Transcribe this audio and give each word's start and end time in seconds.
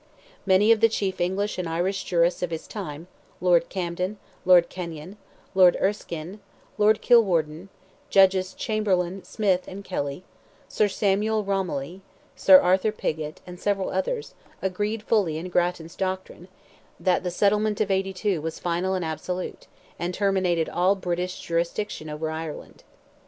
Many 0.47 0.71
of 0.71 0.79
the 0.79 0.89
chief 0.89 1.21
English 1.21 1.59
and 1.59 1.69
Irish 1.69 2.03
jurists 2.05 2.41
of 2.41 2.49
his 2.49 2.65
time, 2.65 3.05
Lord 3.39 3.69
Camden, 3.69 4.17
Lord 4.45 4.67
Kenyon, 4.67 5.15
Lord 5.53 5.77
Erskine, 5.79 6.39
Lord 6.79 7.03
Kilwarden, 7.03 7.69
Judges 8.09 8.55
Chamberlain, 8.55 9.23
Smith, 9.23 9.67
and 9.67 9.83
Kelly, 9.85 10.23
Sir 10.67 10.87
Samuel 10.87 11.43
Rommilly, 11.43 12.01
Sir 12.35 12.59
Arthur 12.59 12.91
Pigott, 12.91 13.41
and 13.45 13.59
several 13.59 13.91
others, 13.91 14.33
agreed 14.59 15.03
fully 15.03 15.37
in 15.37 15.49
Grattan's 15.49 15.95
doctrine, 15.95 16.47
that 16.99 17.21
the 17.21 17.29
settlement 17.29 17.79
of 17.79 17.91
'82 17.91 18.41
was 18.41 18.57
final 18.57 18.95
and 18.95 19.05
absolute, 19.05 19.67
and 19.99 20.15
"terminated 20.15 20.67
all 20.67 20.95
British 20.95 21.39
jurisdiction 21.41 22.09
over 22.09 22.31
Ireland." 22.31 22.83